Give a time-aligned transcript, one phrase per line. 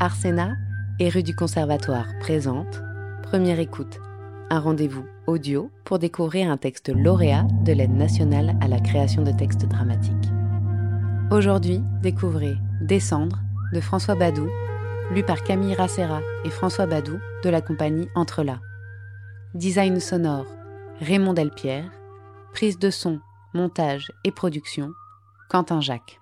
[0.00, 0.56] Arsena
[1.00, 2.80] et rue du Conservatoire présente
[3.24, 3.98] Première écoute,
[4.48, 9.32] un rendez-vous audio pour découvrir un texte lauréat de l'aide nationale à la création de
[9.32, 10.14] textes dramatiques.
[11.32, 13.40] Aujourd'hui, découvrez Descendre
[13.72, 14.48] de François Badou,
[15.10, 18.60] lu par Camille Racera et François Badou de la compagnie Entrela.
[19.54, 20.46] Design sonore
[21.00, 21.90] Raymond Delpierre,
[22.52, 23.18] prise de son,
[23.52, 24.92] montage et production
[25.48, 26.20] Quentin Jacques.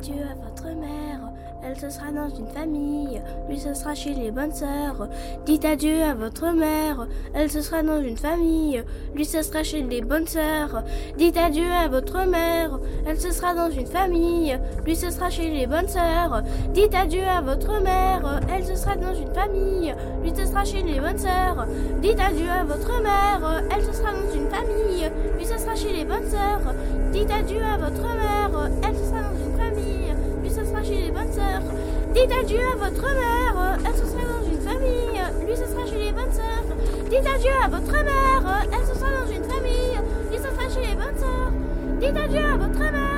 [0.00, 1.20] Adieu à votre mère,
[1.62, 5.08] elle se sera dans une famille, lui ce sera chez les bonnes sœurs.
[5.44, 8.82] Dites adieu à votre mère, elle se sera dans une famille,
[9.14, 10.82] lui ce sera chez les bonnes sœurs.
[11.18, 15.50] Dites adieu à votre mère, elle se sera dans une famille, lui ce sera chez
[15.50, 16.42] les bonnes sœurs.
[16.72, 20.82] Dites adieu à votre mère, elle se sera dans une famille, lui ce sera chez
[20.82, 21.66] les bonnes sœurs.
[22.00, 25.92] Dites adieu à votre mère, elle se sera dans une famille, lui ce sera chez
[25.92, 26.74] les bonnes sœurs.
[27.12, 28.96] Dites adieu à votre mère, elle
[32.12, 35.98] Dites adieu à votre mère, elle se sera dans une famille, lui ce sera chez
[35.98, 36.76] les bonnes sœurs.
[37.08, 39.96] Dites adieu à votre mère, elle se sera dans une famille,
[40.30, 41.52] lui ce sera chez les bonnes sœurs.
[42.00, 43.09] Dites adieu à votre mère,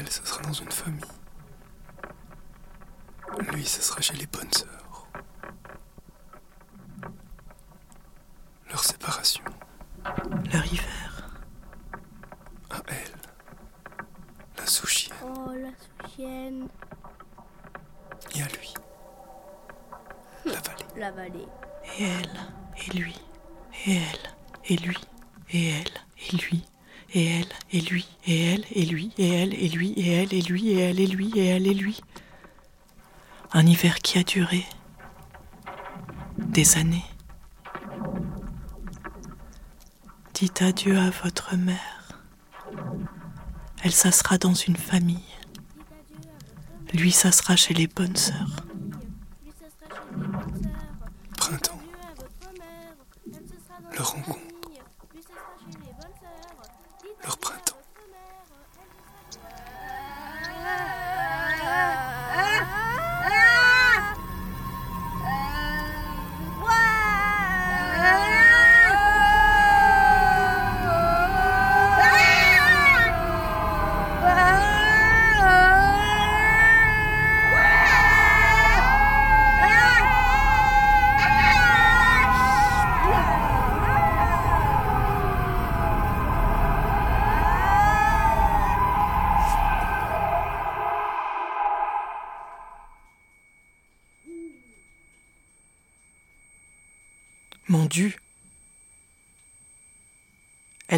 [0.00, 1.04] Elle, ce sera dans une famille.
[3.52, 5.06] Lui, ce sera chez les bonnes sœurs.
[8.70, 9.44] Leur séparation
[10.52, 11.30] Leur hiver.
[12.70, 13.20] à elle.
[14.56, 15.68] La sous-chienne Oh la
[16.08, 16.68] sous-chienne,
[18.34, 18.72] et à lui.
[20.46, 20.84] La vallée.
[20.96, 21.48] la vallée.
[21.98, 22.40] Et elle,
[22.86, 23.20] et lui,
[23.86, 24.34] et elle,
[24.64, 24.96] et lui,
[25.50, 25.92] et elle,
[26.32, 26.64] et lui,
[27.12, 30.40] et elle, et lui, et elle, et lui, et elle, et lui, et elle, et
[30.42, 32.00] lui, et elle, et lui, et elle, et lui.
[33.52, 34.64] Un hiver qui a duré
[36.38, 37.04] des années.
[40.34, 42.08] Dites adieu à votre mère.
[43.82, 45.18] Elle s'assera dans une famille.
[46.92, 48.66] Lui s'assera chez les bonnes sœurs.
[49.44, 51.06] Lui ce sera chez les bonnes sœurs.
[51.36, 51.80] Printemps.
[53.92, 54.49] Adieu à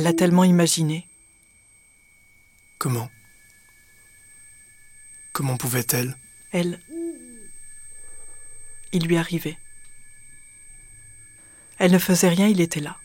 [0.02, 1.06] Elle l'a tellement imaginé.
[2.78, 3.08] Comment?
[5.32, 6.18] Comment pouvait-elle?
[6.50, 6.80] Elle.
[8.90, 9.56] Il lui arrivait.
[11.78, 12.98] Elle ne faisait rien, il était là.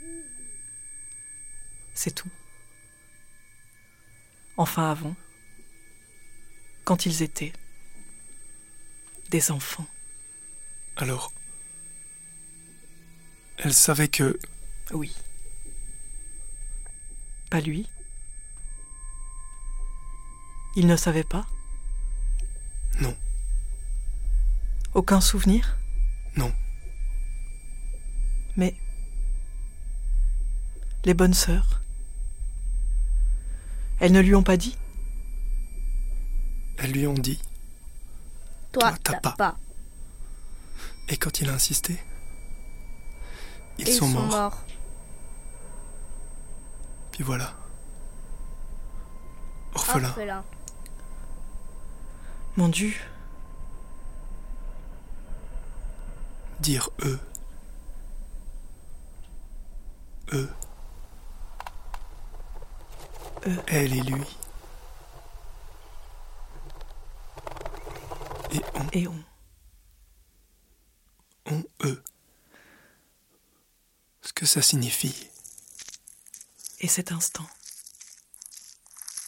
[1.94, 2.32] C'est tout.
[4.58, 5.16] Enfin avant,
[6.84, 7.54] quand ils étaient
[9.30, 9.86] des enfants.
[10.96, 11.32] Alors,
[13.60, 14.40] elle savait que
[14.90, 15.14] Oui.
[17.58, 17.90] Pas lui.
[20.76, 21.48] Il ne savait pas?
[23.02, 23.18] Non,
[24.94, 25.76] Aucun souvenir?
[26.36, 26.54] Non,
[28.58, 28.76] Mais
[31.04, 31.82] les bonnes sœurs,
[34.02, 34.78] elles ne lui ont pas dit?
[36.78, 37.40] Elles lui ont dit.
[38.72, 39.32] Toi, Toi, t'as t'as pas.
[39.36, 39.58] pas.
[41.10, 41.98] Et quand il a insisté,
[43.80, 44.28] ils, Ils sont, sont morts.
[44.28, 44.64] morts.
[47.18, 47.52] Puis voilà.
[49.74, 50.10] Orphelin.
[50.10, 50.46] Orphelin.
[52.58, 52.94] Mon Dieu,
[56.60, 57.20] Dire eux.
[60.34, 60.50] Eux.
[63.48, 63.64] Eux.
[63.66, 64.24] Elle et lui.
[68.52, 69.24] Et on, et on.
[71.48, 72.04] on, eux.
[74.22, 75.32] Ce que ça signifie.
[76.80, 77.48] Et cet instant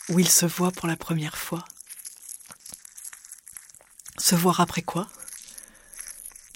[0.09, 1.63] où ils se voient pour la première fois.
[4.17, 5.07] Se voir après quoi?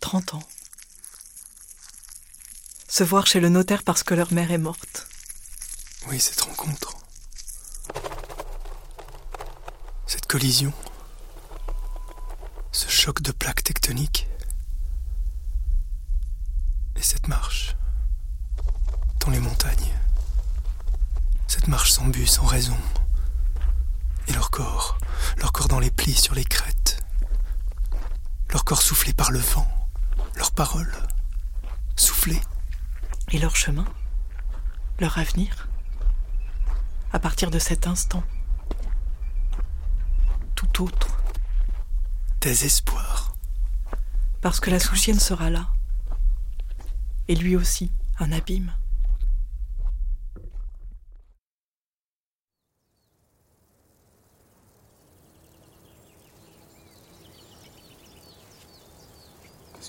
[0.02, 0.44] Trente ans.
[2.88, 5.08] Se voir chez le notaire parce que leur mère est morte.
[6.08, 6.98] Oui, cette rencontre.
[10.08, 10.74] Cette collision.
[12.72, 14.28] Ce choc de plaques tectoniques.
[16.96, 17.76] Et cette marche.
[19.20, 19.94] Dans les montagnes.
[21.64, 22.76] Cette marche sans but, sans raison.
[24.28, 24.98] Et leur corps.
[25.38, 27.02] Leur corps dans les plis sur les crêtes.
[28.52, 29.66] Leur corps soufflé par le vent.
[30.36, 30.94] Leurs paroles.
[31.96, 32.42] Soufflées.
[33.32, 33.86] Et leur chemin
[35.00, 35.70] Leur avenir
[37.14, 38.26] À partir de cet instant
[40.56, 41.18] Tout autre.
[42.42, 43.36] Désespoir.
[44.42, 45.70] Parce que la souchienne sera là.
[47.30, 47.90] Et lui aussi,
[48.20, 48.74] un abîme.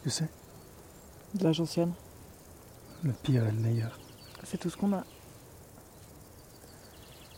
[0.05, 0.29] Que c'est
[1.35, 1.95] De la gentiane.
[3.03, 3.99] Le pire et le meilleur.
[4.45, 5.03] C'est tout ce qu'on a.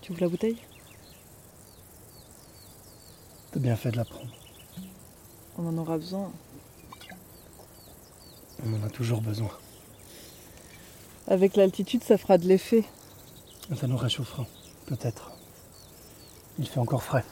[0.03, 0.59] Tu ouvres la bouteille?
[3.53, 4.35] T'as bien fait de la prendre.
[5.57, 6.33] On en aura besoin.
[8.65, 9.51] On en a toujours besoin.
[11.29, 12.85] Avec l'altitude, ça fera de l'effet.
[13.77, 14.45] Ça nous réchauffera,
[14.87, 15.33] peut-être.
[16.59, 17.25] Il fait encore frais.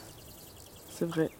[0.91, 1.31] C'est vrai.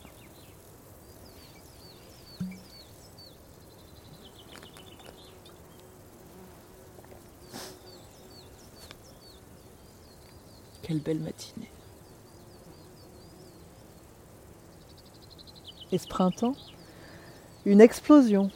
[10.85, 11.71] Quelle belle matinée.
[15.93, 16.55] Et ce printemps,
[17.65, 18.51] une explosion.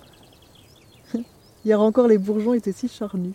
[1.64, 3.34] Hier encore, les bourgeons étaient si charnus.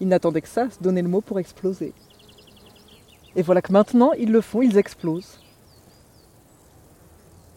[0.00, 1.94] Ils n'attendaient que ça, se donner le mot pour exploser.
[3.36, 5.40] Et voilà que maintenant, ils le font, ils explosent.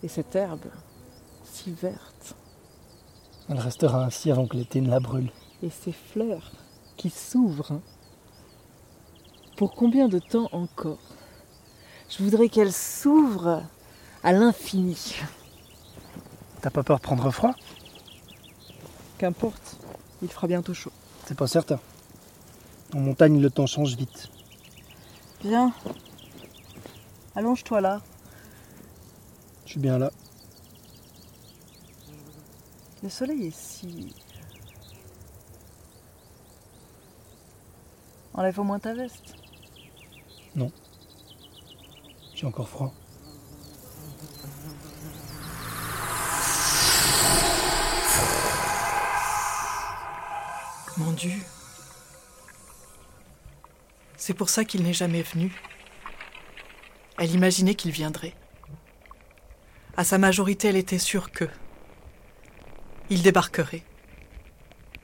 [0.02, 0.68] Et cette herbe,
[1.44, 2.36] si verte,
[3.50, 5.32] Elle restera ainsi avant que l'été ne la brûle.
[5.62, 6.54] et ces fleurs
[6.96, 7.82] qui s'ouvrent.
[9.64, 10.98] Pour combien de temps encore?
[12.10, 13.64] Je voudrais qu'elles s'ouvrent
[14.22, 15.16] à l'infini.
[16.60, 17.56] T'as pas peur de prendre froid?
[19.18, 19.78] Qu'importe,
[20.22, 20.92] il fera bientôt chaud.
[21.26, 21.80] C'est pas certain.
[22.94, 24.28] En montagne, le temps change vite.
[25.46, 25.74] Viens,
[27.34, 28.02] allonge-toi là.
[29.66, 30.12] Je suis bien là.
[33.02, 34.14] Le soleil est si...
[38.34, 39.36] Enlève au moins ta veste.
[42.44, 42.94] J'ai encore froid.
[50.98, 51.34] Mon Dieu.
[54.18, 55.52] C'est pour ça qu'il n'est jamais venu.
[57.18, 58.36] Elle imaginait qu'il viendrait.
[59.98, 61.46] À sa majorité, elle était sûre que.
[63.10, 63.84] Il débarquerait.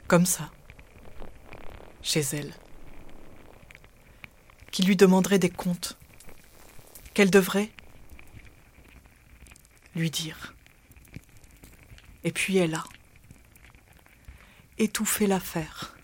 [0.07, 0.49] Comme ça.
[2.01, 2.53] Chez elle.
[4.71, 5.97] Qu'il lui demanderait des comptes.
[7.13, 7.69] Qu'elle devrait
[9.95, 10.53] lui dire.
[12.23, 12.83] Et puis elle a
[14.77, 15.95] étouffer l'affaire,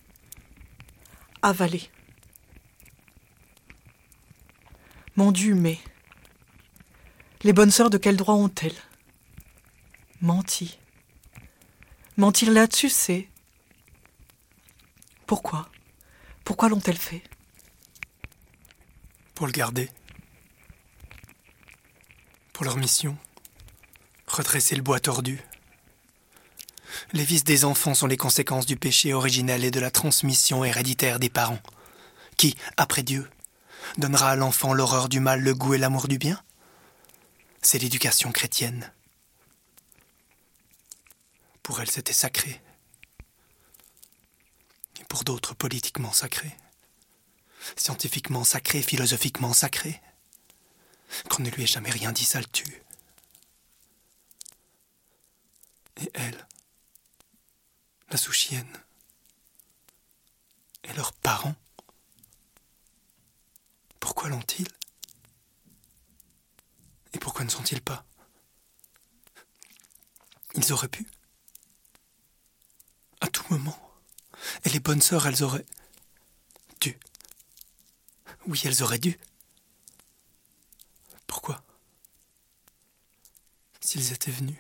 [1.41, 1.89] avaler.
[5.15, 5.79] Mon Dieu, mais
[7.43, 8.75] les bonnes sœurs de quel droit ont-elles
[10.21, 10.77] Menti?
[12.17, 13.29] Mentir là-dessus, c'est...
[15.25, 15.69] Pourquoi?
[16.43, 17.21] Pourquoi l'ont-elles fait?
[19.35, 19.89] Pour le garder.
[22.53, 23.17] Pour leur mission.
[24.27, 25.43] Redresser le bois tordu.
[27.11, 31.19] Les vices des enfants sont les conséquences du péché originel et de la transmission héréditaire
[31.19, 31.59] des parents.
[32.37, 33.29] Qui, après Dieu,
[33.97, 36.41] donnera à l'enfant l'horreur du mal, le goût et l'amour du bien
[37.61, 38.93] C'est l'éducation chrétienne.
[41.61, 42.61] Pour elle, c'était sacré.
[45.01, 46.55] Et pour d'autres, politiquement sacré.
[47.75, 50.01] Scientifiquement sacré, philosophiquement sacré.
[51.29, 52.83] Qu'on ne lui ait jamais rien dit, ça le tue.
[55.97, 56.47] Et elle
[58.09, 58.77] la souchienne
[60.83, 61.55] et leurs parents
[63.99, 64.67] Pourquoi l'ont-ils?
[67.13, 68.05] Et pourquoi ne sont-ils pas?
[70.53, 71.07] Ils auraient pu.
[73.21, 73.77] À tout moment.
[74.63, 75.65] Et les bonnes sœurs, elles auraient.
[78.47, 79.17] Oui, elles auraient dû.
[81.27, 81.63] Pourquoi?
[83.81, 84.57] S'ils étaient venus,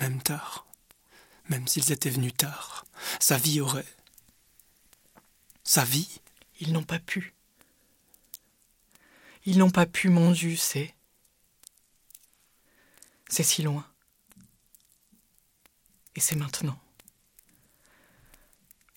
[0.00, 0.66] même tard,
[1.48, 2.84] même s'ils étaient venus tard,
[3.20, 3.86] sa vie aurait...
[5.64, 6.20] Sa vie
[6.60, 7.34] Ils n'ont pas pu.
[9.44, 10.94] Ils n'ont pas pu, mon Dieu, c'est.
[13.28, 13.86] C'est si loin.
[16.14, 16.78] Et c'est maintenant.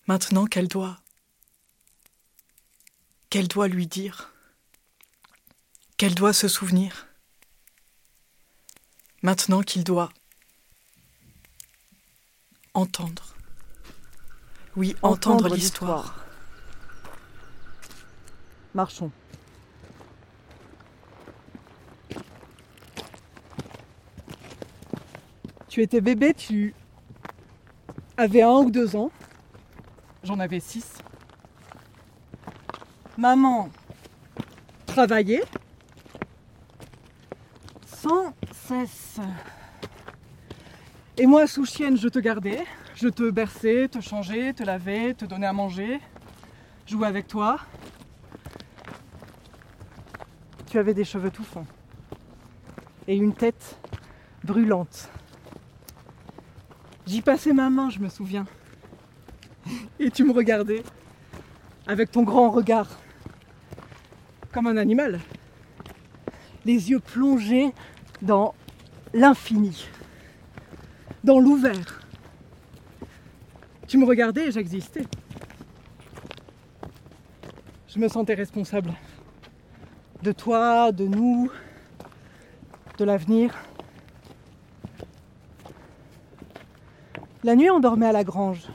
[0.06, 1.00] Maintenant qu'elle doit.
[3.30, 4.32] Qu'elle doit lui dire.
[5.96, 7.06] Qu'elle doit se souvenir.
[9.22, 10.10] Maintenant qu'il doit
[12.74, 13.34] entendre.
[14.76, 16.24] Oui, entendre, l'histoire.
[18.74, 19.10] Marchons.
[25.68, 26.74] Tu étais bébé, tu
[28.16, 29.12] avais un ou deux ans.
[30.24, 31.00] J'en avais six.
[33.20, 33.68] Maman
[34.86, 35.44] travaillait
[37.84, 39.20] sans cesse.
[41.18, 42.64] Et moi, sous chienne, je te gardais.
[42.94, 46.00] Je te berçais, te changeais, te lavais, te donnais à manger,
[46.86, 47.58] jouais avec toi.
[50.70, 51.66] Tu avais des cheveux tout fins
[53.06, 53.78] et une tête
[54.44, 55.10] brûlante.
[57.06, 58.46] J'y passais ma main, je me souviens.
[59.98, 60.82] Et tu me regardais
[61.86, 62.88] avec ton grand regard,
[64.52, 65.20] comme un animal,
[66.64, 67.72] les yeux plongés
[68.22, 68.54] dans
[69.14, 69.86] l'infini,
[71.24, 72.00] dans l'ouvert.
[73.86, 75.04] Tu me regardais et j'existais.
[77.88, 78.92] Je me sentais responsable
[80.22, 81.50] de toi, de nous,
[82.98, 83.56] de l'avenir.
[87.42, 88.68] La nuit, on dormait à la grange.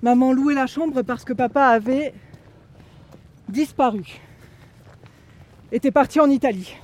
[0.00, 2.12] Maman louait la chambre parce que papa avait
[3.48, 4.20] disparu.
[5.72, 6.76] Était parti en Italie,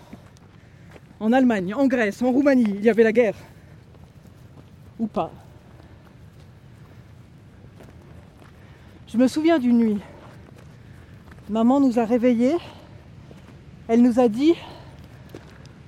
[1.20, 2.74] en Allemagne, en Grèce, en Roumanie.
[2.76, 3.34] Il y avait la guerre.
[4.98, 5.30] Ou pas.
[9.06, 10.00] Je me souviens d'une nuit.
[11.50, 12.56] Maman nous a réveillés.
[13.88, 14.54] Elle nous a dit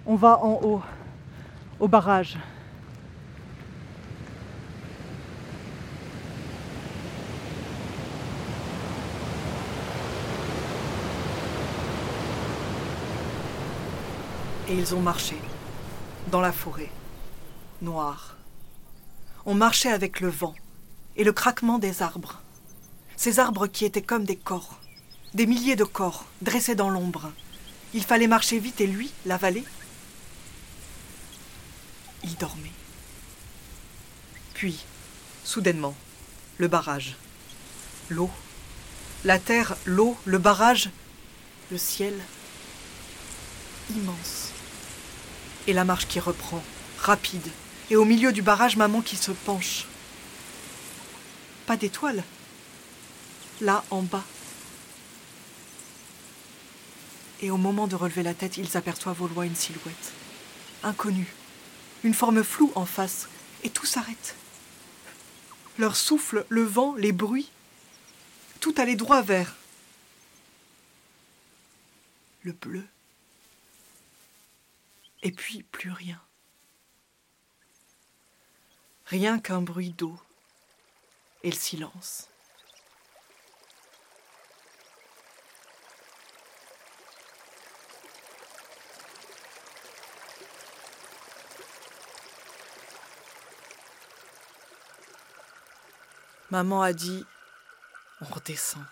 [0.06, 0.82] on va en haut,
[1.78, 2.36] au barrage.
[14.70, 15.34] Et ils ont marché,
[16.30, 16.92] dans la forêt,
[17.82, 18.36] noire.
[19.44, 20.54] On marchait avec le vent
[21.16, 22.40] et le craquement des arbres.
[23.16, 24.78] Ces arbres qui étaient comme des corps,
[25.34, 27.32] des milliers de corps dressés dans l'ombre.
[27.94, 29.64] Il fallait marcher vite et lui, la vallée,
[32.22, 32.70] il dormait.
[34.54, 34.84] Puis,
[35.42, 35.96] soudainement,
[36.58, 37.16] le barrage,
[38.08, 38.30] l'eau,
[39.24, 40.90] la terre, l'eau, le barrage,
[41.72, 42.14] le ciel,
[43.90, 44.49] immense.
[45.70, 46.60] Et la marche qui reprend,
[46.98, 47.48] rapide,
[47.90, 49.86] et au milieu du barrage, maman qui se penche.
[51.64, 52.24] Pas d'étoile,
[53.60, 54.24] là en bas.
[57.40, 60.12] Et au moment de relever la tête, ils aperçoivent au loin une silhouette,
[60.82, 61.32] inconnue,
[62.02, 63.28] une forme floue en face,
[63.62, 64.34] et tout s'arrête.
[65.78, 67.52] Leur souffle, le vent, les bruits,
[68.58, 69.54] tout allait droit vers
[72.42, 72.84] le bleu.
[75.22, 76.20] Et puis plus rien.
[79.06, 80.18] Rien qu'un bruit d'eau
[81.42, 82.28] et le silence.
[96.50, 97.24] Maman a dit
[98.20, 98.84] On redescend.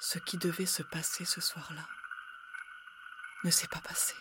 [0.00, 1.86] Ce qui devait se passer ce soir-là
[3.44, 4.14] ne s'est pas passé.